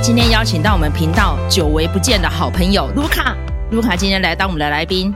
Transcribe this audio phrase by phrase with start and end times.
[0.00, 3.36] 今天邀请到我们频道久违不见的好朋友卢卡。
[3.70, 5.12] 卢卡今天来当我们的来宾。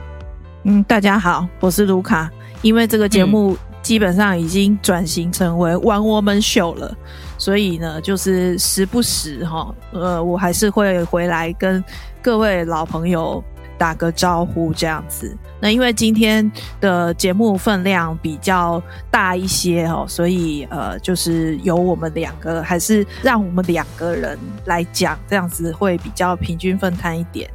[0.63, 2.29] 嗯，大家好，我是卢卡。
[2.61, 6.95] 因为这个节目基本上已经转型成为 One Woman Show 了，
[7.37, 11.83] 所以呢，就是时不时哈，呃，我还是会回来跟
[12.21, 13.43] 各位老朋友
[13.77, 15.35] 打个招呼这样子。
[15.59, 27.49] 那因为今天的节目分量比较大一些哦，所以呃，就是由我们两个，还是让我们两个人来讲，这样子会比较平均分摊一点。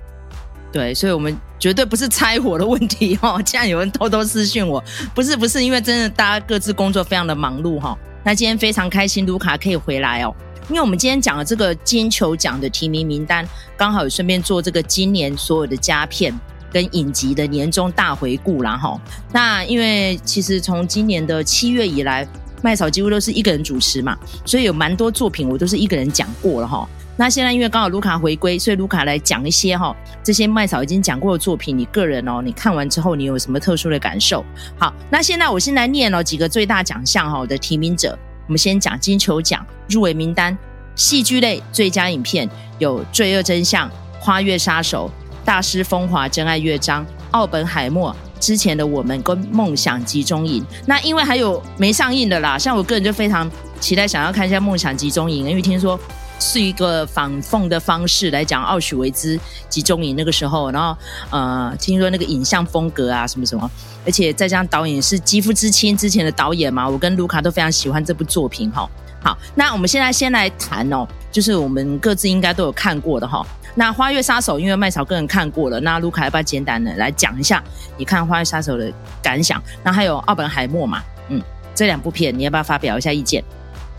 [0.71, 3.41] 对，所以我们绝对不是拆伙的问题哦。
[3.43, 4.83] 既然有人偷偷私讯我，
[5.15, 7.97] 不是不是，因为真的大家各自工作非常的忙碌哈。
[8.23, 10.35] 那今天非常开心，卢卡可以回来哦。
[10.69, 16.33] 因为我们今天讲的这个金球奖的提名名单，刚好也顺便做这个今年所有的佳片
[16.71, 19.01] 跟影集的年终大回顾啦哈。
[19.33, 22.27] 那因为其实从今年的七月以来，
[22.63, 26.89] 麦嫂几乎都是一个人主持嘛，所以有蛮多作品我都是一个人讲过了哈。
[27.17, 34.45] 那现在因为刚好卢卡回归，所以卢卡来讲一些哈，这些麦嫂已经讲过的作品，你个人哦，你看完之后你有什么特殊的感受？
[34.79, 40.57] 好，那现在我先来念哦几个最大奖项哈的提名者，我们先讲金球奖入围名单，
[40.99, 42.47] 戏剧类最佳影片
[42.79, 45.11] 有《罪恶真相》、《花月杀手》、
[45.47, 50.61] 《大师风华真爱乐章》、《奥本海默》之前的我们跟《梦想集中营》。
[50.87, 53.49] 那因为还有没上映的啦，像我个人就非常
[53.81, 55.99] 期待想要看一下《梦想集中营》，因为听说。
[56.41, 59.37] 是一个反讽的方式来讲奥许维兹
[59.69, 60.97] 集中营那个时候，然后
[61.31, 63.69] 呃，听说那个影像风格啊什么什么，
[64.07, 68.89] 而且再加上导演是肌肤之亲之前的导演嘛，我跟卢卡都非常喜欢这部作品哈。
[69.21, 73.45] 好，那我们现在先来谈哦，就是我们各自应该都有看过的哈。
[73.75, 77.63] 那《花月杀手》因为麦嫂个人看过了，那卢卡要不要简单的来讲一下
[77.97, 78.93] 你看《花月杀手》的
[79.23, 79.63] 感想？
[79.85, 81.41] 那还有《奥本海默》嘛，嗯，
[81.75, 83.43] 这两部片你要不要发表一下意见？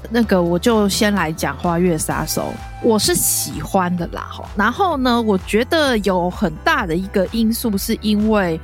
[0.09, 2.41] 那个我就先来讲《花月杀手》，
[2.81, 4.29] 我是喜欢的啦。
[4.55, 8.59] 然后呢，我觉得有很大的一个因素是因为，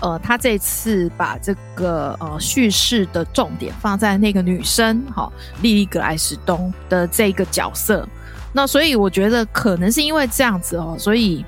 [0.00, 5.30] 呃，他这次把这个呃叙事的重点放在那个女生哈，
[5.62, 8.06] 莉莉·格莱史东的这个角色。
[8.52, 11.44] 那所以我觉得可能是因为这样子哦，所以。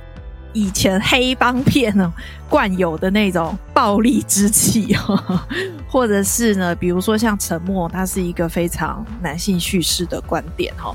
[0.52, 2.12] 以前黑帮片呢，
[2.48, 4.96] 惯有的那种暴力之气，
[5.88, 10.94] 或者是呢，比如说像《沉默》，它是一个非常男性叙事的观点哈，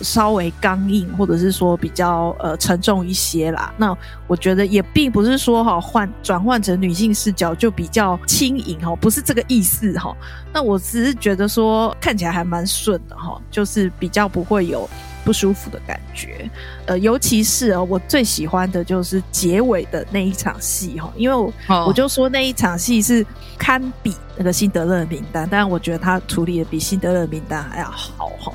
[0.00, 3.72] 稍微刚硬，或者是说比较呃沉重一些啦。
[3.76, 3.96] 那
[4.26, 10.14] 我觉得也并不是说哈换转换成女性视角就比较轻盈哈，不是这个意思哈。
[10.52, 14.88] 那我只是觉得说看起来还蛮顺的哈，就是比较不会有。
[15.24, 16.50] 不舒服的感觉，
[16.86, 21.88] 呃，尤其是哦，我最喜欢的就是结尾的那一场戏哈，因为我、oh.
[21.88, 23.24] 我就说那一场戏是
[23.58, 28.52] 堪比那个辛德勒的名单，但我觉得他处理的比辛德勒的名单还要好哈。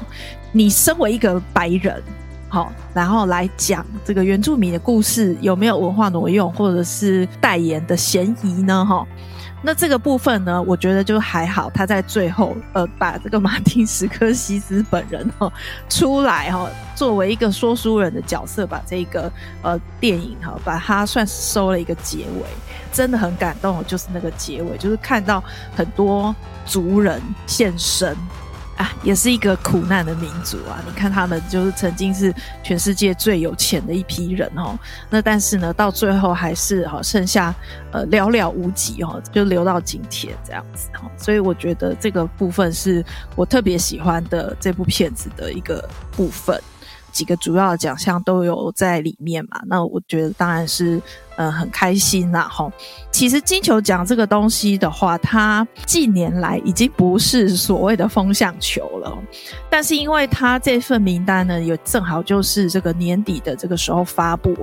[0.52, 2.02] 你身为一个白人，
[2.56, 8.86] 好，然后来讲这个原住民的故事，有没有文化挪用或者是代言的嫌疑呢？
[8.86, 9.06] 哈。
[9.62, 11.70] 那这个部分呢，我觉得就还好。
[11.72, 15.52] 他在最后，呃，把这个马丁·史科西斯本人哈
[15.90, 19.30] 出来哈，作为一个说书人的角色，把这个
[19.62, 22.46] 呃电影哈，把它算是收了一个结尾，
[22.94, 23.84] 真的很感动。
[23.86, 25.44] 就是那个结尾，就是看到
[25.76, 26.34] 很多
[26.66, 28.16] 族人现身。
[28.78, 30.84] 啊，也是一个苦难的民族啊！
[30.86, 34.78] 你看他们就是曾经是全世界最有钱的一批人哦，
[35.10, 37.56] 那但是呢，到最后还是哈剩下
[37.92, 41.10] 呃寥寥无几哦，就留到今天这样子哦。
[41.18, 43.04] 所以我觉得这个部分是
[43.36, 46.62] 我特别喜欢的这部片子的一个部分。
[47.16, 51.02] 几个主要的奖项都有在里面嘛，那我觉得当然是
[51.38, 52.72] 嗯、很开心啦吼。
[53.12, 59.18] 其实金球奖这个东西的话，它近年来已经不是所谓的风向球了，
[59.70, 64.54] 但是因为它这份名单呢，有正好就是这个年底的这个时候发布，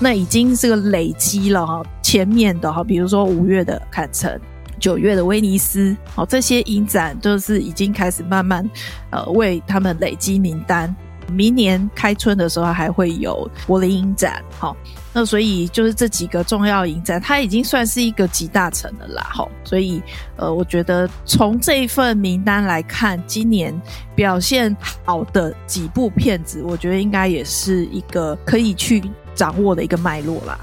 [0.00, 4.40] 那已经这个累积了哈，前面的哈，比如说五月的坎城，
[4.80, 8.68] 九月的威尼斯，哦这些影展都是已经开始慢慢
[9.10, 10.94] 呃为他们累积名单。
[11.30, 14.76] 明年开春的时候还会有柏林影展，好，
[15.12, 20.02] 那所以就是这几个重要影展，它已经算是一个集大成的啦，好，所以
[20.36, 23.78] 呃，我觉得从这一份名单来看，今年
[24.14, 29.02] 表现好的几部片子，我觉得应该也是一个可以去
[29.34, 30.58] 掌握的一个脉络啦。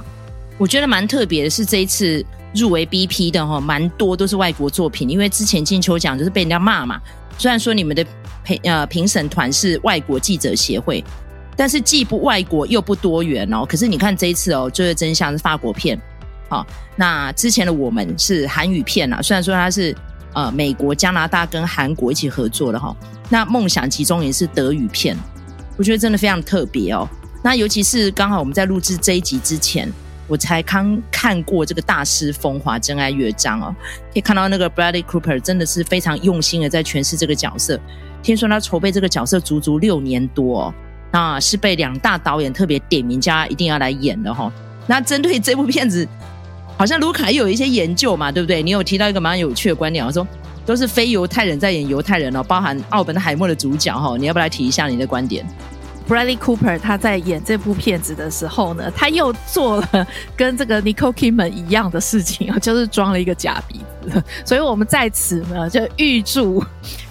[0.58, 2.26] 我觉得蛮特别的是这一次
[2.56, 7.00] 入围 BP 的哈，蛮多都是外国作品，因为之前金球奖就是被人家骂嘛，
[7.38, 8.06] 虽然说你们的。
[8.46, 11.04] 评呃评审团是外国记者协会，
[11.58, 13.66] 但是既不外国又不多元哦。
[13.68, 16.00] 可是你看这一次哦，《罪恶真相》是法国片，
[16.48, 16.66] 好、哦，
[16.96, 19.20] 那之前的我们是韩语片啊。
[19.20, 19.98] 虽然说它是
[20.36, 22.96] 呃美国、加拿大跟韩国一起合作的哈、哦。
[23.30, 25.18] 那《梦想集中营》是德语片，
[25.76, 27.10] 我觉得真的非常特别哦。
[27.44, 29.92] 那尤其是刚好我们在录制这一集之前，
[30.28, 33.76] 我才刚看过这个《大师风华真爱乐章》哦，
[34.12, 37.80] 可以看到那个 Bradley Cooper 真的是非常用心的在诠释这个角色。
[38.24, 40.74] 听说他筹备这个角色足足六年多哦，
[41.12, 44.52] 啊，是被两大导演特别点名，叫他一定要来演的哈、哦。
[44.88, 46.08] 那针对这部片子，
[46.76, 48.64] 好像卢卡也有一些研究嘛，对不对？
[48.64, 50.28] 你有提到一个蛮有趣的观点，我说
[50.66, 55.46] 都是非犹太人在演犹太人哦，包含奥本海默的主角哈、哦，你要不要来提一下你的观点
[56.08, 64.24] ？Bradley Cooper 他在演这部片子的时候呢，他又做了跟这个 Nicole Kidman 一样的事情， 就是装了一个假鼻子。
[64.46, 66.64] 所以我们在此呢，就预祝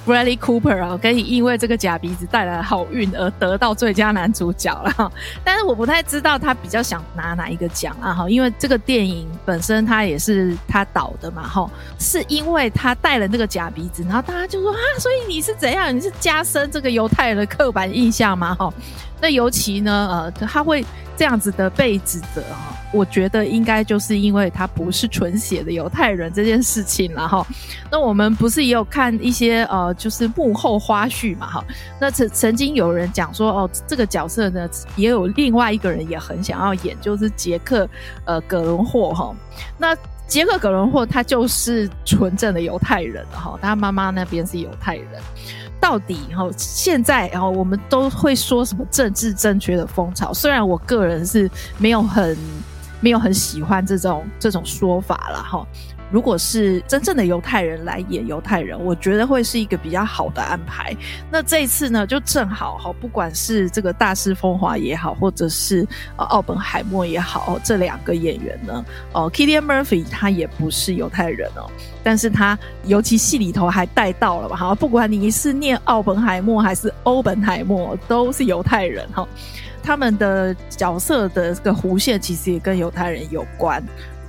[0.07, 5.13] Bradley Cooper 啊，可以因为这个假鼻子带来好运而得到最佳男主角了。
[5.43, 8.13] 但是我不太知道他比较想拿哪一个奖啊？
[8.13, 15.95] 哈，因为这个电影本身他也是他导的嘛，哈，是因为他戴了那个假鼻子，然后大家就说啊，所以你是怎样？
[15.95, 18.55] 你是加深这个犹太人的刻板印象吗？
[18.55, 18.73] 哈。
[19.21, 20.85] 那尤其呢，呃，他会
[21.17, 27.47] 这样子的被指责哈，我觉得应该就是因为他不是纯血的犹太人这件事情了哈。
[27.91, 31.65] 那我们不是也有看一些呃，就是幕后花絮嘛哈。
[31.99, 37.89] 那曾曾经有人讲说，哦，这个角色呢，也有另外一个人也很想要演，就是杰克
[38.27, 39.35] 呃葛伦霍哈。
[39.79, 39.97] 那
[40.27, 45.07] 杰克葛伦霍他就是纯正的犹太人哈，他妈妈那边是犹太人。
[45.81, 50.33] 到底哈，现在然后我们都会说什么政治正确的风潮？
[50.33, 52.37] 虽然我个人是没有很
[53.01, 55.67] 没有很喜欢这种这种说法了哈。
[56.11, 60.95] 如果是真正的犹太人来演犹太人，我觉得会是一个比较好的安排。
[61.31, 65.87] 那这一次呢，就正好哈，不管是这个大师风华也好，或者是
[66.17, 71.69] 呃奥本海默也好，这两个演员呢，哦、呃、，Kilian Murphy 他也不是犹太人哦，
[72.03, 74.57] 但是他尤其戏里头还带到了吧？
[74.57, 79.27] 哈，不管你是念奥本海默还是欧本海默，都是犹太人哈。
[79.83, 83.83] 他们的角色的这个弧线其实也跟犹太人有关。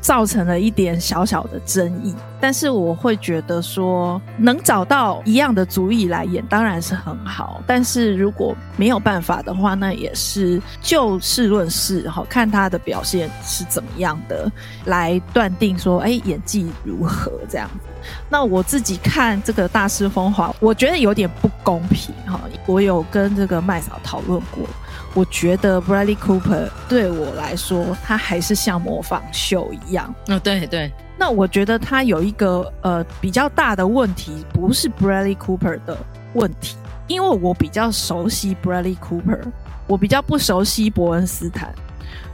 [0.06, 14.48] 造成了一点小小的争议，但是我会觉得说，能找到一样的主意来演当然是很好，但是如果没有办法的话，那也是就事论事，哈，看他的表现是怎么样的
[14.86, 17.90] 来断定说，哎，演技如何这样子。
[18.30, 24.68] 那我自己看这个大师风华，我觉得有点不公平，哈，我有跟这个麦嫂讨论过。
[25.16, 30.14] 我觉得 Bradley Cooper 对我来说，他还是像模仿秀一样。
[30.28, 30.92] 哦，对对。
[31.18, 35.98] 那我觉得他有一个呃比较大的问题，不是 Bradley Cooper 的
[36.34, 36.76] 问题，
[37.08, 39.40] 因为我比较熟悉 Bradley Cooper，
[39.88, 41.74] 我比较不熟悉伯恩斯坦，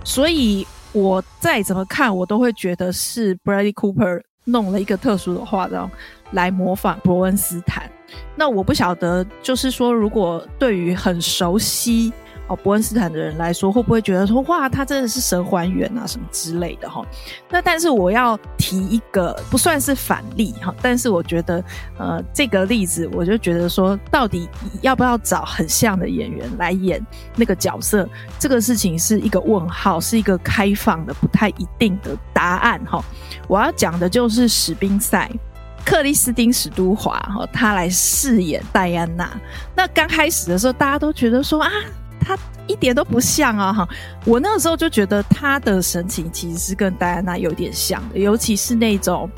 [0.03, 5.87] 所以我再怎么看，我都会觉得是 Bradley Cooper 弄了一个特殊的化妆
[6.31, 7.87] 来模仿伯恩斯坦。
[8.35, 12.11] 那我不晓得，就是说，如果对于很熟悉。
[12.47, 17.01] 哦伯恩斯坦的人来说，会不会觉得说哇，他真的是神还原啊，什么之类的哈？
[17.49, 21.63] 那但是我要提一个不算是反例哈，但是我觉得
[21.97, 24.49] 呃这个例子，我就觉得说，到底
[24.81, 27.01] 要不要找很像的演员来演
[27.35, 28.07] 那个角色，
[28.37, 33.01] 这个事情是一个问号，是一个开放的、不太一定的答案哈。
[33.47, 35.31] 我要讲的就是史宾赛
[35.85, 39.29] 克里斯汀史都华哈，他来饰演戴安娜。
[39.73, 41.71] 那刚开始的时候，大家都觉得说啊。
[42.21, 42.37] 他
[42.67, 43.73] 一点都不像啊！
[43.73, 43.89] 哈，
[44.23, 49.29] 我那个时候就觉得他的神情其实是跟戴安娜有点像的，尤其是那种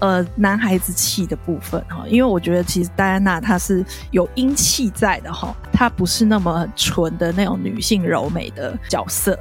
[0.00, 2.04] 呃男孩子气的部分哈。
[2.08, 9.38] 因为我觉得其实戴安娜她是有英气在的哈，她不是那么很纯的那种女性柔美的角色。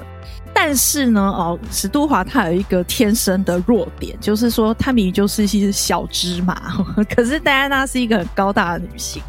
[0.53, 6.73] 但是呢，哦，史都华她有一个天生的弱点，就是说她明明就是一只小芝麻，
[7.13, 9.21] 可是戴安娜是一个很高大的女性。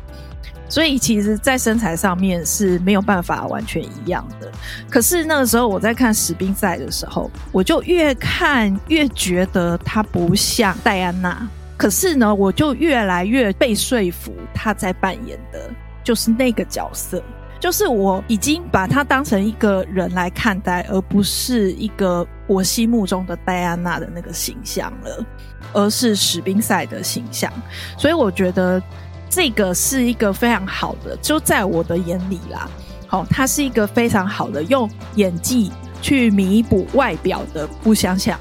[0.68, 4.50] 所以其实，在身材上面是没有办法完全一样的。
[4.90, 11.48] 可是那个时候我在看史宾赛的时候，我就越看越觉得他不像戴安娜。
[11.76, 15.70] 可是呢，我就越来越被说服，他在扮演的
[16.02, 17.22] 就是那个角色，
[17.60, 25.24] 就是我已经把他当成一个人来看待，而不是一个我心目中的戴安娜的那个形象了，
[25.72, 27.52] 而是史宾赛的形象。
[27.96, 28.82] 所以我觉得。
[29.28, 32.68] 这个是一个非常好的，就在我的眼里啦，
[33.06, 38.38] 好、哦，它是一个非常好的用演技去弥补外表的不相像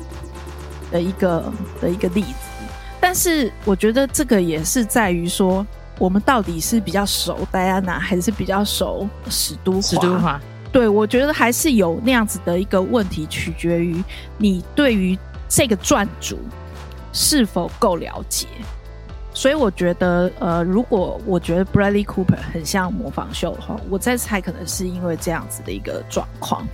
[0.91, 1.51] 的一个
[1.81, 2.35] 的一个例子。
[2.99, 5.65] 但是我觉得这个也是在于说，
[5.99, 9.81] 我们到底是比较熟戴安娜，还是比较熟史都华？
[9.81, 14.03] 史都华，对，我觉得还是有那样子的一个问题，取决于
[14.37, 16.39] 你对于这个传主
[17.13, 18.47] 是否够了解。
[19.35, 26.65] 所以我觉得，呃，如果我觉得 Bradley Cooper 很像模仿秀的话，我在猜可能是因为这样子的一个状况。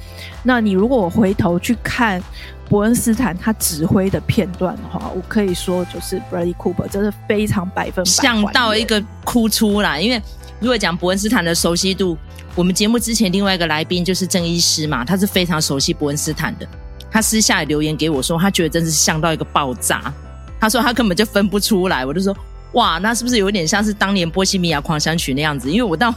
[0.44, 2.22] 那你如果我回头去看
[2.70, 10.00] 伯恩斯坦他指挥的片段的话，我可以说就是 Bradley Cooper 真的非常百分百像到一个哭出来。
[10.00, 10.22] 因为
[10.60, 12.16] 如果讲伯恩斯坦的熟悉度，
[12.54, 16.68] 我们节目之前另外一个来宾就是郑医师嘛，他是非常熟悉伯恩斯坦的。
[17.10, 20.14] 他私下里留言给我说，他觉得真是像到一个爆炸。
[20.60, 22.38] 他说他根本就分不出来，我就说。
[22.74, 25.70] 哇，那是不是有点像是当年《波西米亚狂想曲》那样子？
[25.70, 26.14] 因为我到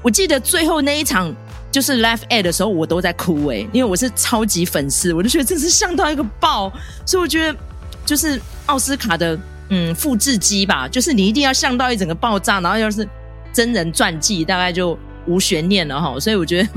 [0.00, 1.34] 我记得最后那一场
[1.70, 6.72] 就是 Live Aid 的时候，我都在哭哎，因为我是超级粉丝，我就觉得真是像到一个爆，
[7.04, 7.58] 所以我觉得
[8.06, 13.06] 就是奥斯卡的嗯复制机吧，就是你一定要像到一整个爆炸，然后要是
[13.52, 16.18] 真人传记，大概就无悬念了哈。
[16.18, 16.68] 所以我觉得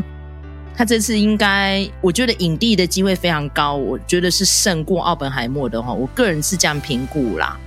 [0.75, 7.57] 他这次应该，我觉得影帝的机会非常高，我觉得是胜过奥本海默的哈，我个人是这样评估啦。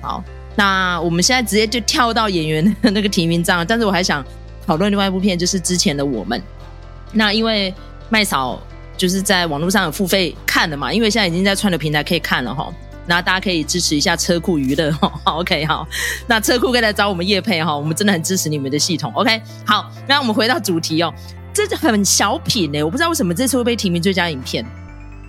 [0.00, 0.22] 好。
[0.56, 4.24] 那我们现在直接就跳到演员的那个提名帐，但是我还想
[4.66, 6.42] 讨论另外一部片，就是之前的我们。
[7.12, 7.72] 那因为
[8.08, 8.60] 麦嫂
[8.96, 12.72] 就是在网络上有付费看的嘛，因为现在已经在串流平台可以看了哈。
[13.08, 15.86] 那大家可以支持一下车库娱乐哈，OK 好。
[16.26, 19.88] 那车库可以来找我们叶配哈，我们真的很支持你们的系统，OK 好。
[20.08, 21.14] 那我们回到主题哦，
[21.52, 24.66] 这是很小品哎，我不知道为什么这次会被提名最佳影片。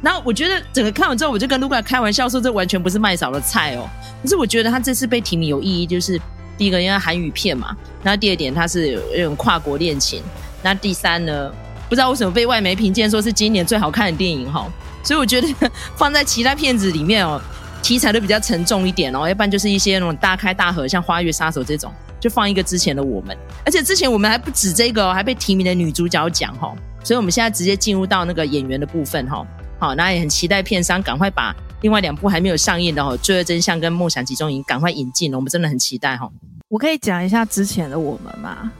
[0.01, 3.89] 然后我觉得整个看完之后，我就跟卢卡开玩笑说，这完全不是麦嫂的菜哦。
[4.21, 6.19] 可是我觉得他这次被提名有意义，就是
[6.57, 10.21] 第一个因为韩语片嘛，然后第二点他是有一种跨国恋情，
[10.61, 11.51] 那第三呢，
[11.89, 14.67] 不知道为什么被外媒评鉴说是今年最好看的电影哈。
[15.03, 15.47] 所以我觉得
[15.95, 17.41] 放在其他片子里面哦，
[17.81, 23.35] 题材都比较沉重一点哦，要不然就是一些那种大开大合，像《花月杀手》这种，就放一个之前的我们，
[23.65, 26.73] 而且之前我们还不止这个哦，还被提名的女主角奖哈。
[27.03, 29.47] 所以我们现在直接进入到那个演员的部分哈。
[29.79, 36.29] 好，那也很期待片商赶快把另外两部还没有上映的《哈罪恶真相》跟《梦想集中营》赶快引进，我们真的很期待哈。
[36.69, 38.71] 我可以讲一下之前的我们吗？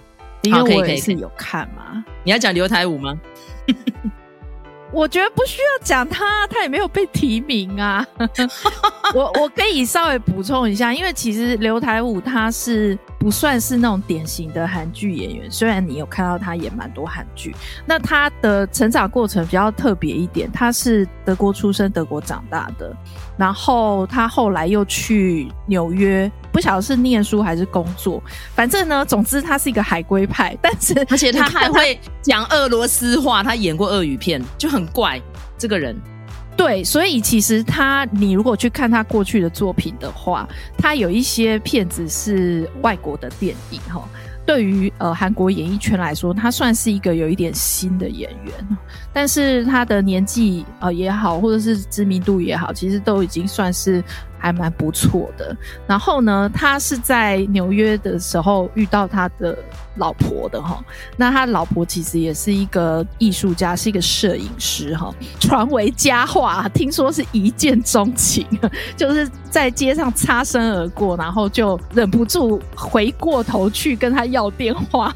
[0.42, 2.04] 因为我也是有看嘛。
[2.24, 3.18] 你要讲刘台武吗？
[4.94, 8.06] 我觉得不需要讲他，他也没有被提名啊。
[9.13, 17.56] 我我可以稍微补充一下，因为其实刘台武他是不算是那种典型的韩剧演员，虽然你有看到他演蛮多韩剧，
[17.86, 22.96] 那他的成长过程比较特别一点，他是德国出生、德国长大的，
[23.38, 26.32] 然后他后来又去纽约。
[26.50, 28.24] 不晓得是念书还是工作，
[28.56, 35.22] 反正呢，总之他是一个海归派，但是而且他还会讲俄罗斯话，他演过俄语片，就很怪
[35.56, 35.96] 这个人。
[36.58, 44.04] 对，所以其实他，你如果去看他过去的作品的话，他有一些片子是外国的电影哈。
[44.44, 48.54] 对于呃韩国演艺圈来说，他算是一个有一点新的演员，
[49.14, 54.02] 但是他的年纪呃也好，或者是知名度也好，其实都已经算是
[54.38, 55.56] 还蛮不错的。
[55.86, 59.58] 然后呢，他是在纽约的时候遇到他的
[59.96, 60.84] 老婆的哈。
[61.15, 65.13] 那他老婆其实也是一个艺术家，是一个摄影师哈。
[65.39, 68.46] 传为佳话，听说是一见钟情，
[68.96, 75.15] 就是在街上擦身而过，然后就忍不住回过头去跟他要电话。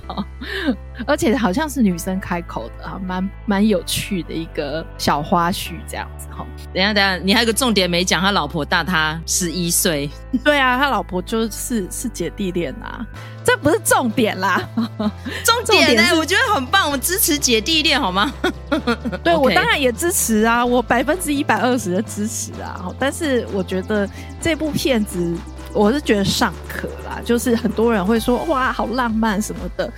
[1.06, 6.46] 而且好像是女生开口的啊，蛮蛮有趣的一个小花絮这样子哈。
[6.74, 10.10] 等一下等一下，你还有个重点没讲，他老婆大他十一岁。
[10.44, 13.06] 对啊，他老婆就是是姐弟恋啊，
[13.44, 14.62] 这不是重点啦。
[15.44, 18.34] 重点呢，我觉得很棒，我支持姐弟恋好吗？
[19.24, 22.90] 对，我当然也支持啊，我百分之一百二十的支持啊。
[22.98, 24.08] 但是我觉得
[24.40, 25.36] 这部片子，
[25.74, 29.92] 我是觉得尚可啦，就是很多人会说哇，好浪漫什么的。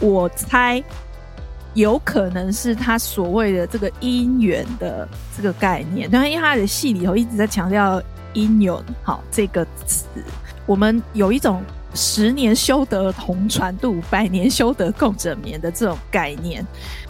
[0.00, 0.82] 我猜
[1.74, 8.02] 有可能是他所谓的这个姻缘的这个概念，但因为他的戏里头一直在强调
[8.34, 10.06] 姻缘，好这个词，
[10.66, 11.62] 我们有一种
[11.94, 16.66] 十年修得同船渡，百年修得共枕眠的这种概念，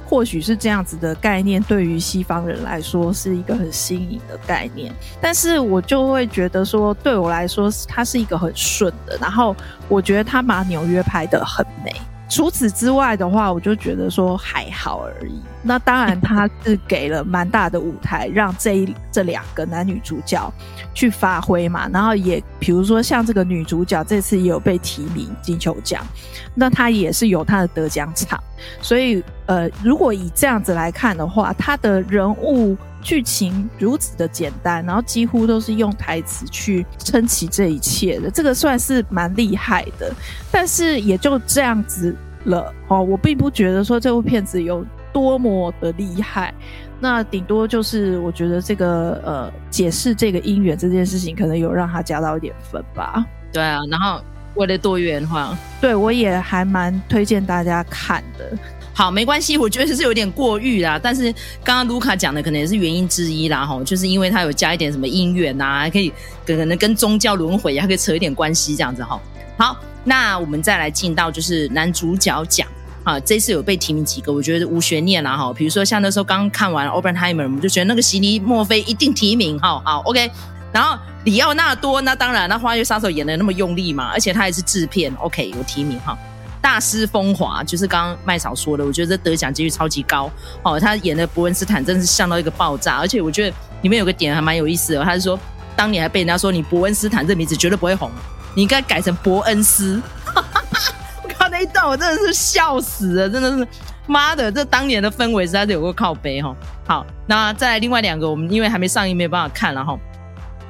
[0.07, 9.55] 或许是这样子的概念，对于西方人来说是一个很新颖的概念，但是我就会觉得说，对我来说，它是一个很顺的，然后
[9.89, 11.95] 我觉得他把纽约拍得很美。
[12.29, 15.41] 除此之外的话，我就觉得说还好而已。
[15.63, 20.53] 那当然，他是给了蛮大的舞台，让这一这两个男女主角
[20.93, 21.89] 去发挥嘛。
[21.89, 26.07] 然后也比如说像这个女主角这次也有被提名金球奖，
[26.55, 28.39] 那她也是有她的得奖场。
[28.83, 40.13] 所以呃，如果以这样子来看的话，她的人物剧情如此的简单，然后几乎都是用台词去撑起这一切的，这个算是蛮厉害的。
[40.51, 42.15] 但是也就这样子
[42.45, 46.53] 了哦，我并不觉得说这部片子有多么的厉害。
[47.01, 53.25] 那顶多就是我觉得这个呃解释这个姻缘这件事情，可能有让他加到一点分吧。
[53.53, 54.21] 对啊，然后
[54.57, 58.59] 为了多元化，对我也还蛮推荐大家看的。
[58.99, 60.99] 好，没关系，我觉得是有点过誉啦。
[61.01, 66.13] 但是刚刚卢卡讲的可能也是原因之一啦，哈，就是因为他有加一点什么姻缘呐，还可以
[66.45, 69.21] 可能跟宗教轮回，还可以扯一点关系这样子哈。
[69.57, 72.67] 好，那我们再来进到就是男主角奖。
[73.05, 75.53] 啊，这次有被提名几个，我觉得无悬念啦哈。
[75.55, 79.81] 比如说像那时候刚看完《o p e n h e i m e r》，我们就觉得那个席尼墨菲一定提名哈。
[79.85, 80.29] 好，OK。
[80.73, 86.19] 然后里奥纳多，那当然，那《花月杀手》演的那么用力嘛，而且他还是制片，OK，有提名哈。
[86.61, 90.31] 大师风华就是刚刚麦嫂说的，我觉得这得奖几率超级高
[90.63, 90.79] 哦。
[90.79, 95.39] 他演的伯恩斯坦真是像到一个爆炸，而且我觉得里面有个点还蛮有意思的，他是说
[95.77, 98.11] 当年还被人家说你伯恩斯坦这名字绝对不会红，
[98.55, 100.01] 你应该改成伯恩斯。
[101.51, 103.67] 那一段我真的是笑死了，真的是
[104.07, 106.55] 妈的，这当年的氛围实在是有够靠背哈。
[106.87, 109.99] 好，那再来另外两个，我们因为还没上映，没有办法看了哈。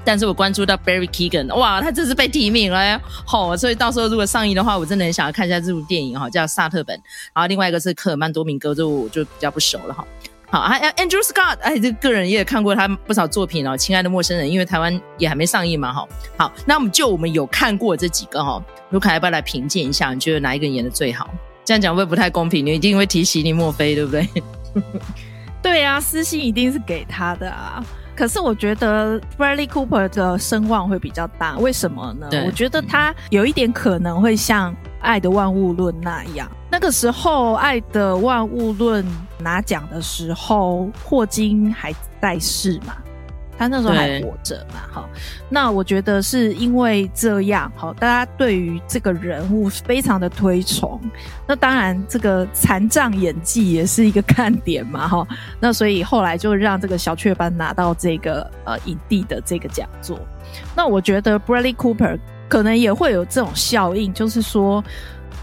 [0.08, 6.96] 但是我关注到 Barry Keoghan，哇，他这次被提名了，好，所以到时候如果上映的话，我真的很想要看一下这部电影哈，叫《萨特本》。
[7.34, 10.02] 然后另外一个是科尔曼多明戈，就我就比较不熟了哈。
[10.50, 16.08] 好，还有 Andrew Scott，哎，这个人也看过他不少作品哦，《亲爱的陌生人》，因为台湾也还没上映嘛，哈。
[16.38, 20.14] 好，那我们就我们有看过这几个哈，卢卡要不要来评鉴一下？
[20.14, 21.28] 你觉得哪一个演的最好？
[21.66, 22.64] 这样讲会不太公平？
[22.64, 24.26] 你一定会提席尼墨菲，对不对？
[25.78, 27.80] 对啊，私心一定是给他的啊。
[28.16, 32.26] 可是我觉得 Bradley Cooper 的声望会比较大，为什么呢？
[32.44, 34.74] 我觉得他有一点可能会像。
[35.00, 39.04] 《爱的万物论》那样，那个时候《爱的万物论》
[39.38, 42.96] 拿奖的时候，霍金还在世嘛，
[43.58, 45.08] 他那时候还活着嘛，哈。
[45.50, 51.00] 那我觉得是因为这样，哈，大家对于这个人物非常的推崇。
[51.46, 55.26] 那当然，这个残障演技也是一个看点嘛，哈。
[55.58, 60.18] 那所以后来就让这个小雀斑拿到这个呃影帝的这个奖座。
[60.76, 62.18] 那我觉得 Bradley Cooper。
[62.50, 64.82] 可能也会有这种效应，就是说，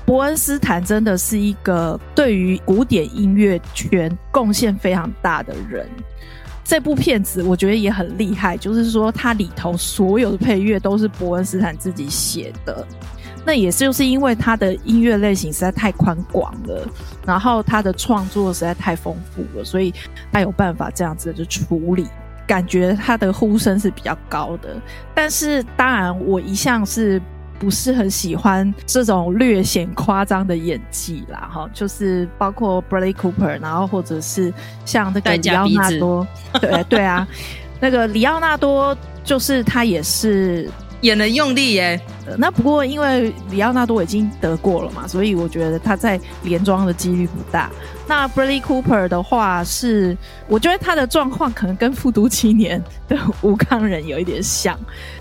[0.08, 5.88] 伯恩斯坦真的是一个对于古典音乐圈贡献非常大的人。
[6.66, 12.86] 这部片子我觉得也很厉害，就是说，它里头所有的配乐都是伯恩斯坦自己写的。
[13.46, 16.88] 那也是就是因为他的音乐类型实在太宽广了，
[17.28, 19.94] 然后他的创作实在太丰富了，所以
[20.32, 22.08] 他有办法这样子的处理。
[22.48, 24.76] 感觉他的呼声是比较高的，
[25.16, 27.22] 但是当然我一向是
[27.66, 34.54] 不是很喜欢这种略显夸张的演技啦，哈，就是包括 Bradley Cooper，然后或者是
[34.86, 36.28] 像那个里奥纳多，
[36.62, 37.28] 对对啊，
[37.80, 40.70] 那个里奥纳多就是他也是。
[41.06, 42.02] 也能用力耶，
[42.40, 47.70] 那不过因为李奥纳多已经得过了嘛，所以我觉得他在连庄的几率不大。
[48.08, 54.76] 那 Bradley Cooper 的话是，我觉得他的状况可能跟《复读青年》的吴康仁有一点像，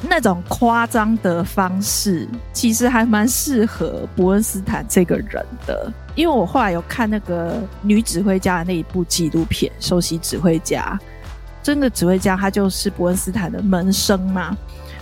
[0.09, 5.93] 那种夸张的方式，其实还蛮适合伯恩斯坦这个人的。
[6.15, 10.99] 因为我后来有看那个女指挥家的那一部纪录片《首席指挥家》，
[11.63, 14.57] 真的指挥家他就是伯恩斯坦的门生嘛。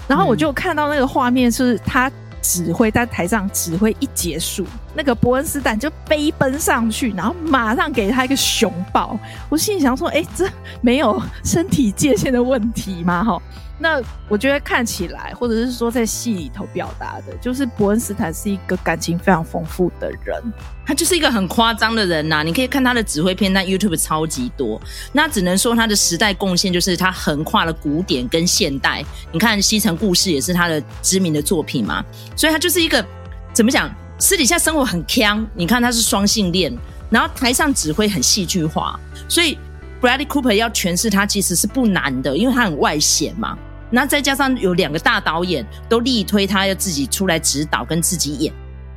[0.08, 2.10] 然后我就看到那个画面，是他
[2.40, 9.18] 指挥在台上指挥一结束，那个伯恩斯坦就飞奔上去，然后马上给他一个熊抱。
[9.48, 10.48] 我心里想说：“哎，这
[10.80, 13.40] 没有身体界限的问题吗？”哈。
[13.82, 20.40] 那我觉得看起来，或者是说在戏里头表达的，就是伯恩斯坦是一个感情非常丰富的人，
[20.86, 24.80] 他就是一个很夸张的人呐、你可以看他的指挥片段，YouTube 超级多。
[25.12, 29.04] 那只能说他的时代贡献就是他横跨了古典跟现代。
[29.32, 32.04] 你看《西城故事》也是他的知名的作品嘛，
[32.36, 33.04] 所以他就是一个
[33.52, 33.92] 怎么讲？
[34.18, 35.44] 私底下生活很锵。
[35.56, 36.72] 你看他是双性恋，
[37.10, 38.96] 然后台上指挥很戏剧化，
[39.28, 39.58] 所以
[40.00, 43.58] Bradley Cooper 要诠释他其实是不难的，因为他很外显嘛。
[43.94, 48.52] 那再加上有两个大导演都力推他要自己出来指导跟自己演，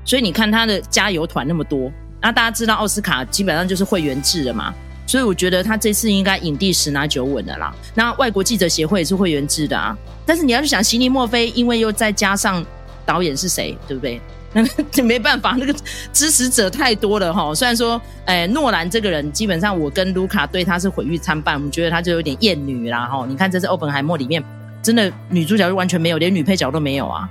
[0.06, 1.92] 所以你看他的加油团那么多。
[2.22, 4.74] 那大家知道奥斯卡基本上就是会员制的嘛，
[5.06, 7.76] 所以我觉得他这次应该影帝十拿九稳的啦。
[7.94, 9.96] 那外国记者协会也是会员制的啊。
[10.26, 12.66] 但是你要去想席尼莫菲，因为又再加上
[13.06, 14.20] 导演是谁，对不对？
[14.54, 14.64] 那
[14.96, 15.76] 个没办法，那个
[16.14, 17.54] 支持者太多了哈。
[17.54, 23.26] 虽然说，哎，诺兰这个人基本上我跟卢卡对他是毁誉参半，我们觉得他就有点厌女啦哈。
[23.28, 24.42] 你看这是奥本海默里面。
[24.86, 27.28] 真的女主角就完全没有，连女配角都没有啊！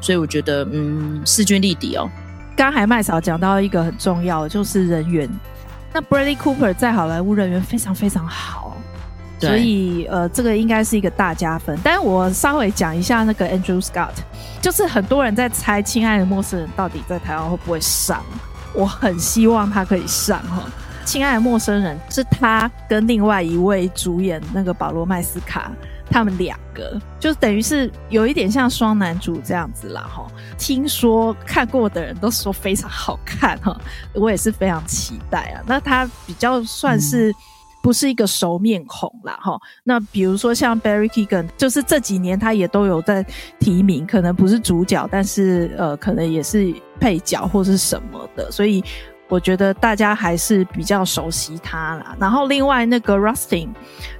[0.00, 2.08] 所以我觉得，嗯，势均力敌哦。
[2.54, 5.28] 刚才麦嫂讲到一个很重要的，就是人缘。
[5.92, 8.76] 那 Bradley Cooper 在好莱坞人缘非常非常好，
[9.40, 11.76] 所以呃，这个应该是一个大加分。
[11.82, 14.14] 但是我稍微讲一下那个 Andrew Scott，
[14.60, 18.22] 就是很多人在猜《亲爱的陌生人》到底在台湾会不会上，
[18.74, 20.62] 我很希望他可以上哈。
[21.04, 25.72] 《亲爱的陌生人》是他跟另外一位主演那个保罗麦斯卡。
[26.12, 30.26] 他们两个，就等于是有一点像双男主这样子啦哈。
[30.58, 33.74] 听说看过的人都说非常好看哈，
[34.14, 35.64] 我也是非常期待啊。
[35.66, 37.34] 那他比较算是
[37.82, 39.58] 不是一个熟面孔啦哈。
[39.82, 43.24] 那比如说像 Barry Keoghan，就是这几年他也都有在
[43.58, 48.84] 提名，可能不是主角，但是呃，可能也是配角或是什么的，所以。
[49.28, 52.14] 我觉得大家还是比较熟悉他啦。
[52.20, 53.70] 然后另外那个 Rustin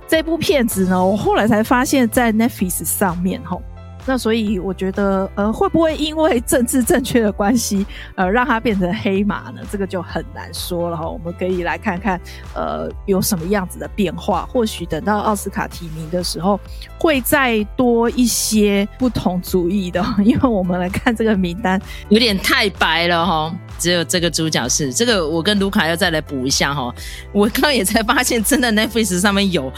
[0.08, 3.62] 这部片子呢，我后来才发现，在 Netflix 上面吼。
[4.04, 7.86] 那所以我觉得，呃，会不会因为政治正确的关系，
[8.16, 9.62] 呃，让它变成黑马呢？
[9.70, 11.08] 这个就很难说了哈。
[11.08, 12.20] 我们可以来看看，
[12.52, 14.44] 呃，有什么样子的变化。
[14.46, 16.58] 或许等到奥斯卡提名的时候，
[16.98, 20.04] 会再多一些不同主义的。
[20.24, 23.54] 因为我们来看这个名单，有点太白了哈。
[23.82, 26.94] 只有这个主角是这个，我跟卢卡要再来补一下哈。
[27.32, 29.72] 我刚刚也才发现，真的 Netflix 上面有。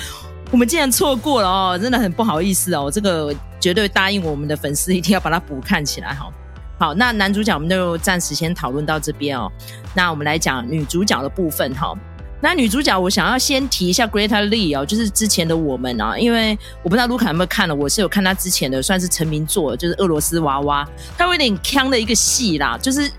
[0.50, 2.90] 我们竟然错过了哦，真的很不好意思哦。
[2.92, 6.30] 这个绝对答应我们的粉丝一定要把它补看起来哈。
[6.78, 9.50] 好，那男主角我们就暂时先讨论到这边哦。
[9.94, 11.94] 那我们来讲女主角的部分哈。
[12.40, 20.86] 那女主角我想要先提一下 Greta Lee 哦，就是之前的我们啊，因为我不知道卢卡有没有看了，我是有看她之前的算是成名作，就是俄罗斯娃娃，
[21.16, 23.10] 她有点锵的一个戏啦，就是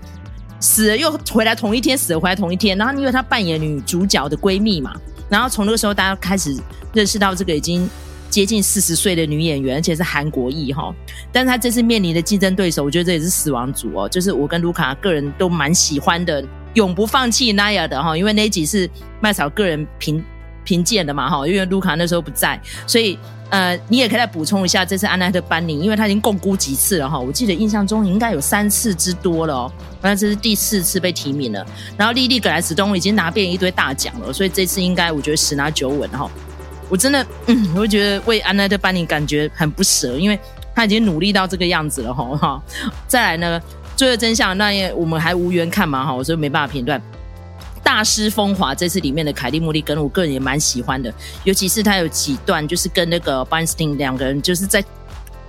[0.66, 4.92] 死了又回来同一天，死了回来同一天，然后因为她扮演女主角的闺蜜嘛。
[5.28, 6.56] 然后从那个时候，大家开始
[6.92, 7.88] 认识到这个已经
[8.28, 10.92] 接近四十岁的女演员，而且是韩国裔哈。
[11.30, 14.08] 但是她这次面临的竞争对手，我觉得这也是死亡组哦。
[14.08, 18.16] 就是我跟卢卡个人都蛮喜欢的，永不放弃 Naya 的哈。
[18.16, 20.22] 因为那一集是麦嫂个人评
[20.64, 21.46] 评鉴的嘛哈。
[21.46, 23.16] 因为卢卡那时候不在，所以
[23.50, 27.18] 呃，你也可以再补充一下这次安奈特·班宁，因为他已经共估几次了哈。
[27.18, 29.72] 我记得印象中应该有三次之多了哦。
[30.02, 31.64] 那这是第四次被提名了，
[31.96, 36.28] 然后莉莉·葛莱斯东已经拿遍一堆大奖了，所以这次应该我觉得十拿九稳哈。
[36.88, 40.38] 我真的，嗯，我会觉得为安奈特·班宁感觉很不舍，因为
[40.74, 42.62] 他已经努力到这个样子了哈。
[43.06, 43.62] 再来呢，
[43.96, 47.00] 罪恶真相那也我们还无缘看嘛哈，所以没办法评断。
[47.86, 54.84] 大师风华这次里面的凯蒂·莫莉根，我个人也蛮喜欢的，尤其是他有几段就是跟那个班斯汀两个人就是在。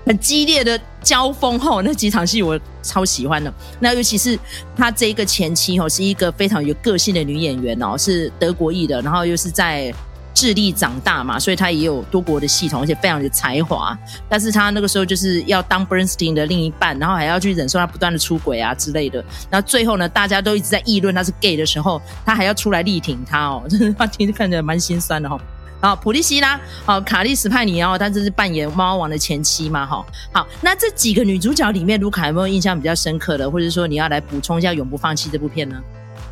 [0.05, 3.53] 很激烈的交锋后，那几场戏我超喜欢的。
[3.77, 4.39] 那尤其是
[4.73, 9.93] 他这一个前妻哦，是一个非常有个性的女演员哦，是德国裔的，然后又是在
[10.37, 13.97] 智力长大嘛，所以她也有多国的系统，而且非常有才华。
[14.29, 19.17] 但是她那个时候就是要当 Bernstein 的另一半，然后还要去忍受他不断的出轨啊之类的。
[19.49, 25.39] 然后最后呢，大家都一直在议论他是 gay 的时候，他还要出来力挺他哦， 真的，他其实看起来蛮心酸的哈。
[25.81, 35.81] 好，普利希拉，好，卡利斯派尼哦，她这是扮演猫王的前妻嘛，哈，好，那这几个女主角里面，卢卡有没有印象比较深刻的，或者说你要来补充一下《永不放弃》这部片呢？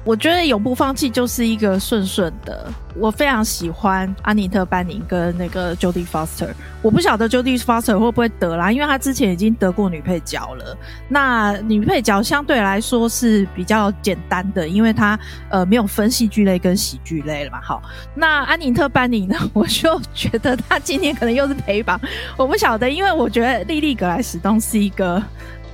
[0.05, 2.71] 我觉得《永不放弃》就是一个顺顺的。
[2.97, 6.49] 我非常喜欢安妮特·班宁跟那个 Jodie Foster。
[6.81, 10.77] 我不晓得 Jodie Foster 会不会得啦，因为她之前已经得过女配角了。
[11.09, 17.59] 那女配角相对来说是比较简单的，因为她呃没有分戏剧类跟喜剧类了嘛。
[17.59, 17.81] 好，
[18.13, 21.99] 那安妮特·班宁呢，我就觉得她今年可能又是陪榜。
[22.37, 25.21] 我不晓得，因为我觉得莉莉·格莱史东是一个。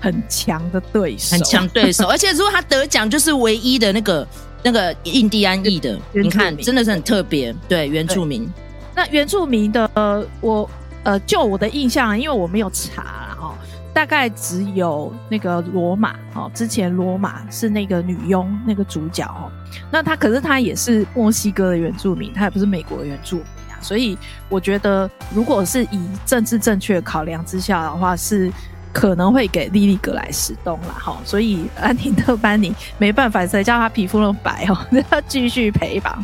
[0.02, 4.28] 很强的对手，很强对手， 而且如果他得奖，就是唯一的那个
[4.64, 8.52] 那个印第安裔的，你看真的是很特别，对原住民。
[8.96, 10.70] 那原住民的，呃，我
[11.04, 13.54] 呃，就我的印象，因为我没有查啦哦，
[13.94, 19.50] 大概只有那个罗马哦，之前罗马是那个女佣那个主角哦，
[19.92, 24.18] 那他可是他也是墨西哥的原住民，他也不是美国的原住民啊，所以
[24.50, 28.52] 我觉得如果是以政治正确考量之下的话是。
[28.94, 34.78] 可能会给莉莉·格莱斯东了，哈，所以安妮特·班尼没办法，谁叫她皮肤那么白哦，
[35.12, 36.24] 要 继续陪榜。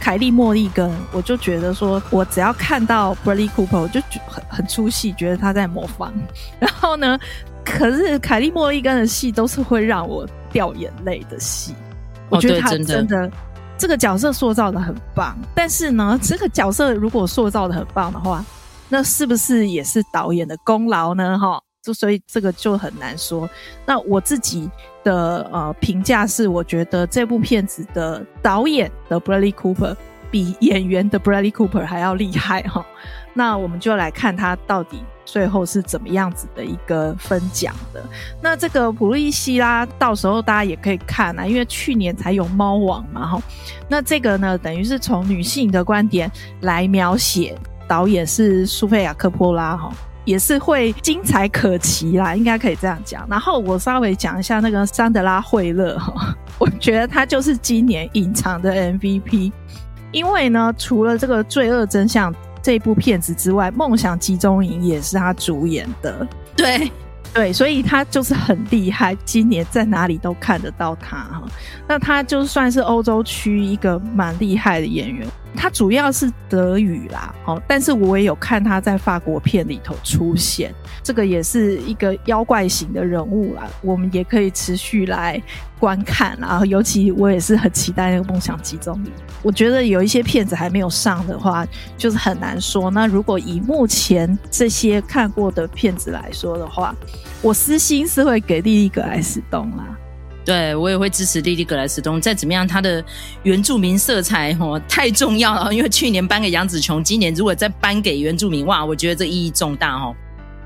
[0.00, 6.12] 凯莉·莫莉根，我就觉得说，我只要看到 Bradley Cooper，我就很很出戏，觉得他在模仿。
[6.60, 7.18] 然后呢，
[7.64, 11.74] 可是凯莉·莫莉根的戏都是会让我掉眼泪的戏。
[12.28, 13.30] 我觉得他真的，真的
[13.76, 18.44] 这个角色塑造的很棒，但是呢，这个角色如果塑造的很棒的话，
[18.88, 21.38] 那是不是也是导演的功劳呢？
[21.38, 21.60] 哈。
[21.82, 23.48] 就所以这个就很难说。
[23.86, 24.68] 那我自己
[25.04, 29.96] 的呃评价是，我觉得这部片子的导演的 Bradley Cooper
[30.30, 32.84] 比演员的 Bradley Cooper 还要厉害哈。
[33.32, 38.04] 那我们就来看他到底最后是怎么样子的一个分奖的。
[38.42, 43.42] 那这个普利希拉，到时候大家也可以看啊，因为去年才有猫王嘛哈。
[43.88, 46.30] 那这个呢，等于是从女性的观点
[46.62, 49.92] 来描写，导演是苏菲亚科波拉哈。
[50.28, 53.26] 也是会精彩可期啦，应该可以这样讲。
[53.30, 59.50] 然后我稍微讲一下那个桑德拉惠勒哈， 我觉得他就是今年隐藏的 MVP，
[60.12, 66.28] 因为呢，除了这个罪恶真相这部片子之外，《梦想集中营》也是他主演的。
[66.54, 66.90] 对。
[67.34, 71.42] 对，所以他就是很厉害，今年在哪里都看得到他哈。
[71.86, 85.42] 那他就算是欧洲区一个蛮厉害的演员，他主要是德语啦，哦，但是我也有看他在法国片里头出现，这个也是一个妖怪型的人物啦，我们也可以持续来
[85.80, 89.04] 观看，然后尤其我也是很期待那个《梦想集中营》，
[89.42, 92.90] 我觉得有一些片子还没有上的话，就是很难说。
[92.90, 96.94] 那如果以目前这些看过的片子来说的话，
[97.42, 99.96] 我私心是会给莉莉·葛莱斯东啦，
[100.48, 102.18] 对，我也会支持莉莉·葛莱斯东。
[102.18, 103.04] 再怎么样，他的
[103.42, 105.74] 原住民色彩哦太重要了。
[105.74, 110.16] 因为去年颁给杨紫琼，今年如果再颁给原住民，哇，我觉得这意义重大哦。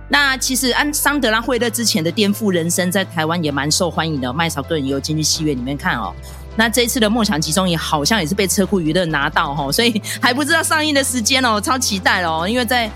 [0.09, 6.15] 那其实安桑德拉·惠勒之前的《颠覆人生》在台湾也蛮受欢迎的，麦嫂个人也有进去戏院里面看哦。
[6.55, 12.89] 那这一次的《梦想集中营》好像也是被车库娱乐拿到哦，所以还不知道上映的时间哦，超期待哦，因为在。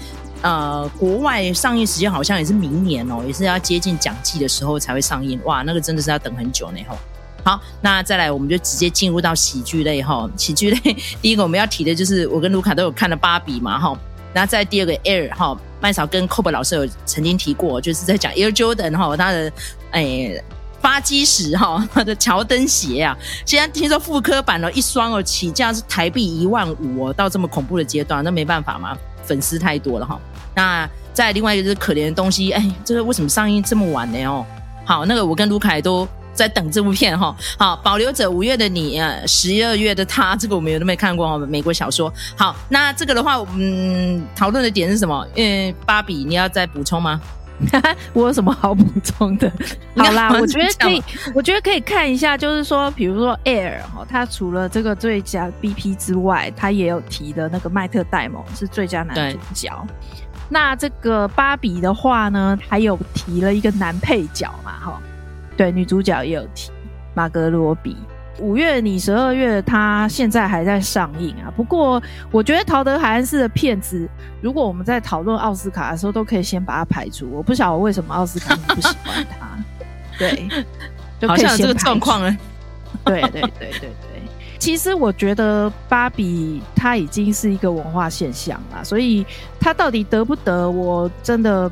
[0.46, 5.40] 呃，国外上映时间好像也是明年哦，也是要接近奖季的时候才会上映。
[5.44, 6.96] 哇，那个真的是要等很久呢吼。
[7.42, 10.30] 好，那再来我们就直接进入到喜剧类哈。
[10.36, 13.98] 喜剧类第一个我们要提的就是我跟卢卡都有看了芭比嘛哈。
[14.32, 19.52] 那在第二个 Air 哈，麦嫂跟 Kobe 老师有曾经提过，就是在讲 Air Jordan 哈，他的
[19.90, 20.40] 诶
[20.80, 23.18] 发迹史哈，他的乔登鞋啊。
[23.44, 28.96] 现在听说复刻版哦一双哦，起价是台币一万五哦，到这么恐怖的阶段，那没办法嘛。
[29.24, 30.20] 粉丝太多了哈，
[30.56, 34.24] 那再另外一个就是可怜的东西，哎，这个为什么上映这么晚呢？
[34.24, 34.44] 哦，
[34.84, 37.36] 好，那个我跟卢凯都在等这部片哈。
[37.58, 42.12] 好，保留着五月的你，呃，十二月的他，这个我们有都没看过哦，美国小说。
[42.36, 45.26] 好，那这个的话，我们讨论的点是什么？
[45.34, 47.20] 因为芭比，你要再补充吗？
[48.12, 49.50] 我有什么好补充的？
[49.96, 51.02] 好啦，我觉得可以，
[51.34, 59.72] 我觉得可以看一下，就是说，比如说 Air 哈，他除了这个最佳 BP 之外，他也有提的那个麦特戴蒙是最佳男主角。
[60.48, 65.00] 那这个芭比的话呢，还有提了一个男配角嘛，哈，
[65.56, 66.70] 对，女主角也有提
[67.14, 67.96] 马格罗比。
[68.38, 71.50] 五月你十二月，他现在还在上映啊。
[71.56, 74.06] 不过我觉得陶德·海恩斯的片子，
[74.42, 77.26] 如果我们在讨论奥斯卡的时候，都可以先把它排除。
[77.32, 79.48] 我不晓得为什么奥斯卡不喜欢他。
[80.18, 80.46] 对，
[81.26, 82.36] 好像这个状况呢。
[83.06, 84.15] 对对对对对。
[84.66, 89.24] 其实我觉得芭比它已经是一个文化现象了，所以
[89.60, 91.70] 它到底得不得，我真的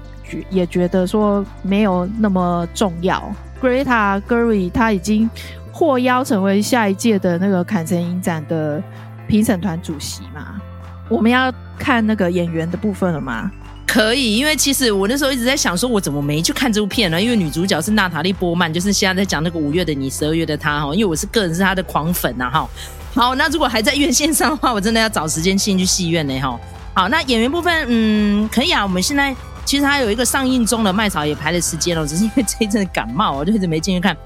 [0.49, 3.21] 也觉得说没有那么重要。
[3.61, 5.29] Greta Gerwig 他已经。
[5.73, 8.81] 获邀成为下一届的那个坎城影展的
[9.27, 10.63] 评审团主席嘛？
[11.09, 13.51] 我们要看那个演员的部分了吗？
[13.95, 17.23] 可以，因为其实我那时候一直在想，说我怎么没去看这部片呢？
[17.23, 20.93] 因为女主角是娜塔莉波曼，就是现在在讲那个五月的你，十二月的她哈。
[20.93, 22.69] 因为我是个人是她的狂粉呐哈。
[23.15, 26.59] 好，那如果还在院线上的话，我真的要找时间进去戏院呢哈。
[26.93, 28.83] 好，那演员部分，嗯，可以啊。
[28.83, 29.33] 我们现在
[29.65, 34.17] 其实还有一个上映中的麦草也排了时间了，只是因为这一阵感冒，我就一直没进去看。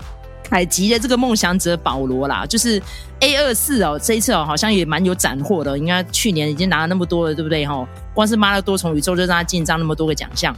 [0.49, 2.81] 凯吉的这个梦想者保罗啦，就是
[3.21, 7.87] A 二四哦，这一次哦好像也蛮有斩获的，应该去年已经拿了那么多了，对不对哈？
[8.15, 10.57] 光是妈的多重宇宙就让他进账那么多个奖项，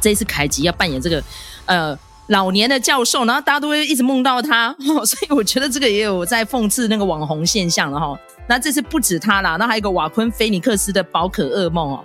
[0.00, 1.22] 这一次凯吉要扮演这个
[1.66, 1.96] 呃
[2.28, 4.74] 老年的教授，然后大家都会一直梦到他，
[5.06, 8.18] 所以我觉得这个也有在讽刺那个网红现象了哈。
[8.48, 12.04] 那这次不止他啦，那还有一个瓦昆菲尼克斯的宝可噩梦哦。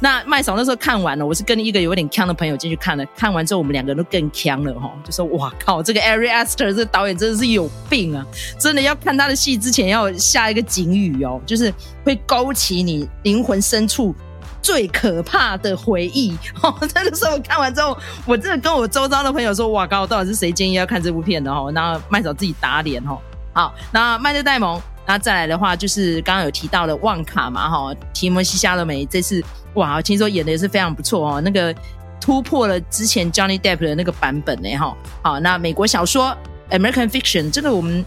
[0.00, 3.06] 那麦嫂那时候看完了，我是跟一个有点锵的朋友进去看了。
[3.16, 8.26] 看完之后，我们两个人都更锵了哈，就说：“哇靠，这个 Ari Aster 这导演真的是有病啊！
[8.58, 11.72] 真的要看他的戏之前要下一个警语哦，就是
[12.04, 14.14] 会勾起你灵魂深处
[14.60, 23.18] 最可怕的回忆哦。”真的是我看完之后，我真的跟我周遭的朋友说：“哇靠，到底是谁建议要看这部片的哈？”然后麦嫂自己打脸哈。
[23.54, 24.78] 好，那麦特戴蒙。
[25.06, 29.42] 那再来的话，就是刚刚有提到的旺卡嘛，哈，提摩西·夏勒梅这次
[29.74, 31.74] 哇，听说演的也是非常不错哦，那个
[32.20, 34.96] 突破了之前 Johnny Depp 的那个版本呢，哈。
[35.22, 36.36] 好，那美国小说
[36.70, 38.04] American Fiction 这个我们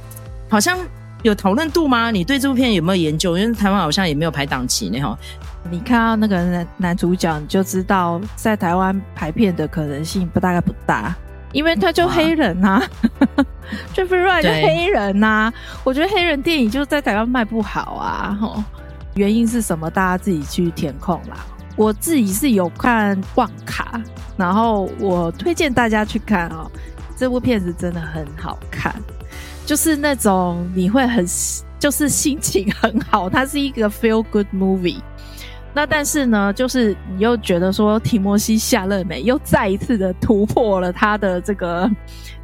[0.50, 0.78] 好像
[1.22, 2.10] 有讨论度吗？
[2.10, 3.38] 你对这部片有没有研究？
[3.38, 5.18] 因为台湾好像也没有排档期呢，哈。
[5.70, 11.14] 你看到那个男男主角，你就知道在台湾排片的可能性不大概不大。
[11.58, 12.84] 因为他就黑人呐、啊，
[13.96, 15.54] Jeffrey Wright 就黑人呐、啊。
[15.84, 18.64] 我觉得黑人电影就在台湾卖不好啊，吼，
[19.16, 19.90] 原因是什么？
[19.90, 21.44] 大家自己去填空啦。
[21.76, 24.00] 我自己是有看《旺卡》，
[24.38, 26.70] 然后我推荐大家去看哦。
[27.18, 28.94] 这部片子真的很好看，
[29.66, 31.26] 就是那种你会很
[31.80, 35.02] 就是心情很好，它是一个 feel good movie。
[35.78, 41.88] 那但是呢，就是你又觉得说提摩西·夏勒美又再一次的突破了他的这个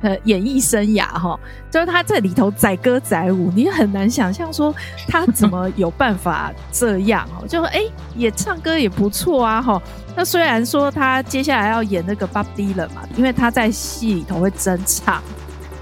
[0.02, 1.40] 呃演艺生涯哈，
[1.72, 4.72] 就是他在里头载歌载舞，你很难想象说
[5.08, 7.82] 他怎么有办法这样哦，就哎
[8.16, 9.82] 也唱歌也不错啊哈。
[10.16, 15.24] 那虽然说他接下来要演那个 Bob Dylan 嘛，因为他在戏里头会真唱。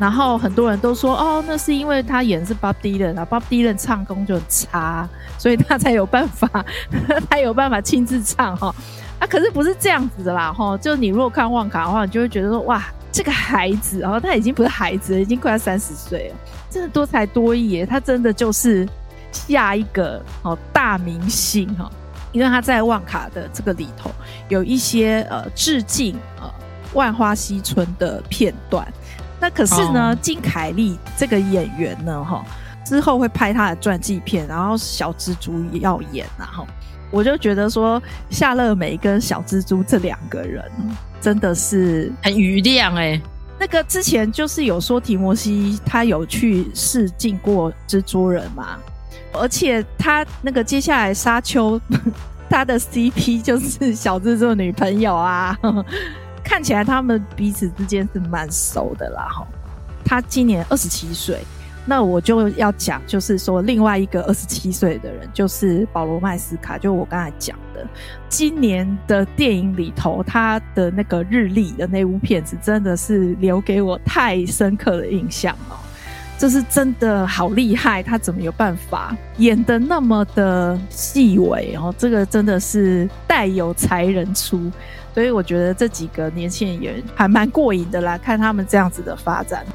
[0.02, 6.50] 然后很多人都说，哦，那是因为他演的是 Bob Dylan 啊，Bob Dylan 唱功就很差，所以他才有办法，
[7.30, 8.74] 他有办法亲自唱哈。
[9.20, 10.76] 啊，可是不是这样子的啦哈。
[10.80, 16.36] 就你如果看旺卡的话，你就会觉得说，哇，这个孩子，然后他已经不是孩子了，已经快要三十岁了，
[16.68, 18.90] 真的多才多艺耶，他真的就是
[19.32, 21.88] 下一个哦大明星哈。
[22.32, 24.10] 因为他在旺卡的这个里头
[24.50, 26.52] 有一些呃致敬呃
[26.94, 28.88] 万花嬉春的片段。
[29.41, 30.21] 那可是呢，oh.
[30.21, 32.45] 金凯利这个演员呢，哈，
[32.86, 36.67] 之后会拍他的传记片，然后小蜘蛛要演，然后
[37.10, 37.99] 我就觉得说，
[38.30, 40.63] 夏乐美跟小蜘蛛这两个人
[41.19, 43.19] 真的是很余量哎。
[43.60, 48.77] 那个之前就是有说提摩西他有去试镜过蜘蛛人嘛，
[49.34, 51.82] 而且他那个接下来沙丘
[52.47, 55.58] 他的 CP 就是小蜘蛛的女朋友啊。
[56.43, 59.47] 看起来他们彼此之间是蛮熟的啦，哈。
[60.04, 61.39] 他今年二十七岁，
[61.86, 67.88] 那我就要讲，就是说另外一个二十七岁的人，就是保罗麦斯卡，就我刚才讲的，
[68.27, 75.80] 今年的电影里头，他的那个日历的那部片子，真的是留给我太深刻的印象了。
[76.38, 81.93] 这是真的好厉害，他怎么有办法演得那么的细微哦？
[81.97, 84.69] 这个真的是带有才人出。
[85.13, 89.65] 所以我觉得这几个年轻人也还蛮过瘾的啦，看他们这样子的发展。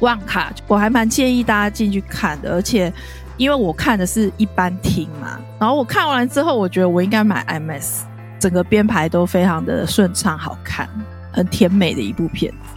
[0.00, 2.92] 旺卡我还蛮建议大家进去看的，而且
[3.36, 8.02] 因为我看的是一般厅嘛，然后我看完之后，我觉得我应该买 IMAX，
[8.38, 10.88] 整个编排都非常的顺畅、好看，
[11.32, 12.75] 很甜美的一部片子。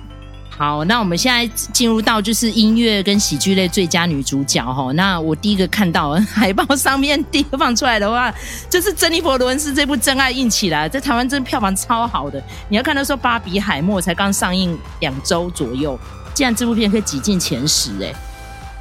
[0.59, 4.91] 好，那我们现在进入到就是音乐跟喜剧类最佳女主角哈。
[4.91, 8.29] 那我第一个看到 海报上面第一个放出来的话，
[8.69, 12.43] 就是珍妮佛·罗恩斯这部《真爱硬起来》，在台湾真的票房超好的。
[12.67, 15.97] 你要看到说《巴比海默》才刚上映两周左右，
[16.33, 18.13] 竟然这部片可以挤进前十，哎，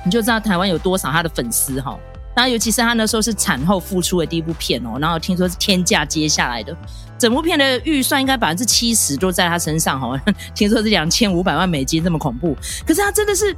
[0.05, 1.97] 你就知道台湾有多少他的粉丝哈。
[2.39, 6.73] 然后尤其是他那时候是产后复出的第一部片哦，然后听说是天价接下来的。
[7.19, 10.17] 整部片的预算应该百分之七十都在他身上哈，
[10.55, 12.57] 听说是两千五百万美金，这么恐怖。
[12.87, 13.53] 可是他真的是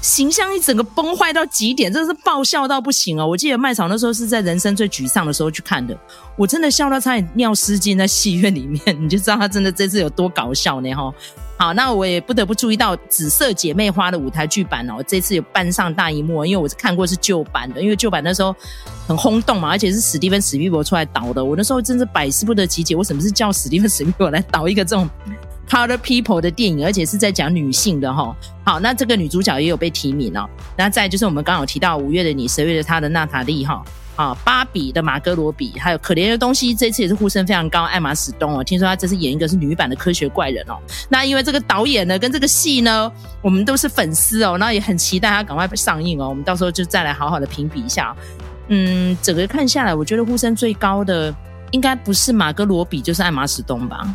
[0.00, 3.26] 形象一整个崩坏到极点，真的是爆笑到不行哦。
[3.26, 5.98] 我记得麦草那时候是在人生最沮丧的时候去看的，
[6.36, 11.12] 我真的笑到差点尿失禁在戏院里面， 你就知道他真的这次有多搞笑呢哈。
[11.64, 18.54] 好，那我也不得不注意到《紫色姐妹花》的舞台剧版哦，这次有搬上大荧幕，因为我是看过是旧版的，因为旧版那时候
[19.08, 25.08] 很轰动嘛，而且是史蒂芬史匹柏出来导的，我那时候真是百思不得其解，为什么是叫史蒂芬史匹柏来导一个这种
[25.66, 28.36] Color People 的电影，而且是在讲女性的哈。
[28.62, 30.46] 好，那这个女主角也有被提名哦，
[30.76, 33.82] 那再就是我们刚刚有提到五月的你，十月的她的娜塔莉哈。
[34.16, 37.82] 啊，芭比的马哥罗比，还有可怜的东西，这次也是呼声非常高。
[37.84, 40.78] 艾玛史东哦，听说他这次演一个是女版的科学怪人哦。
[41.08, 43.10] 那因为这个导演呢，跟这个戏呢，
[43.42, 46.28] 我们都是粉丝哦，然后也很期待他赶快上映哦。
[46.28, 48.14] 我们到时候就再来好好的评比一下。
[48.68, 51.34] 嗯，整个看下来，我觉得呼声最高的
[51.72, 54.06] 应该不是马哥罗比，就是艾玛史东吧。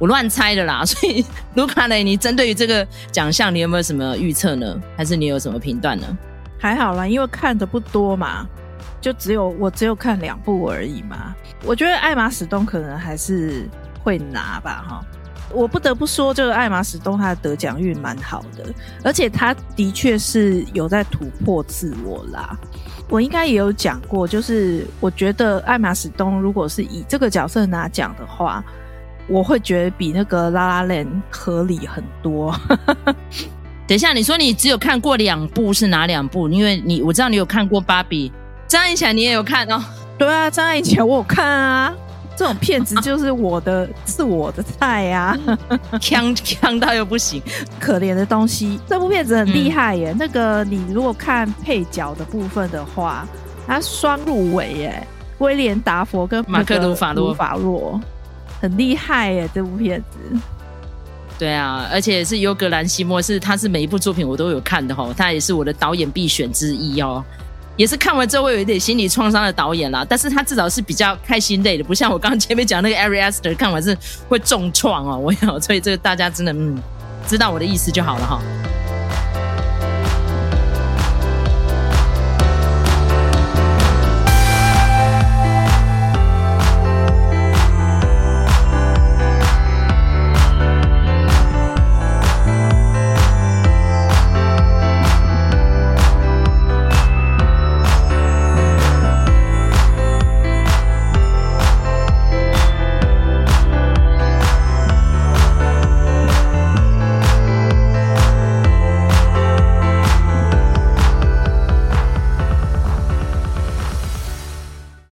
[0.00, 0.84] 我乱猜的啦。
[0.84, 4.78] 所以卢卡雷，你针对于这个奖项，你有没有什么预测呢？
[4.96, 6.06] 还是你有什么评断呢？
[6.58, 8.46] 还好啦，因为看的不多嘛。
[9.04, 13.68] 就只有我只有看两部而已嘛，我觉得艾玛史东可能还是
[14.02, 15.04] 会拿吧哈。
[15.50, 18.64] 我不得不说，这个艾玛史东他的得奖运蛮好的，
[19.04, 22.58] 而且他的确是有在突破自我啦。
[23.10, 28.64] 我应该也有讲过，就是我觉得艾玛史东如果是以这个角色拿奖的话，
[29.28, 32.58] 我会觉得比那个拉拉链合理很多。
[33.86, 36.48] 等一下，你说你只有看过两部是哪两部？
[36.48, 38.32] 因为你我知道你有看过芭比。
[38.74, 39.80] 张爱强你也有看哦？
[40.18, 41.94] 对啊，张爱强我有看啊。
[42.36, 47.40] 这种片子就是我的，是我的菜呀、啊，呛呛到又不行。
[47.78, 50.10] 可怜的东西，这部片子很厉害耶。
[50.10, 53.24] 嗯、那个你如果看配角的部分的话，
[53.64, 55.06] 他双入围耶，
[55.38, 58.00] 威廉达佛跟马克鲁法洛法洛，
[58.60, 59.48] 很厉害耶。
[59.54, 60.36] 这部片子，
[61.38, 67.24] 对啊，而且是尤格兰西莫，是他是每一部作品我都有看的哈，他也是我的导演必选之一哦。
[67.76, 73.96] 也是看完之后会有一点心理创伤的导演啦，但是他至少是比较开心类的，不像我刚刚前面讲那个 Ari Aster，看完是
[74.28, 75.18] 会重创哦。
[75.18, 76.80] 我有，所以这个大家真的嗯，
[77.26, 78.40] 知道我的意思就好了哈。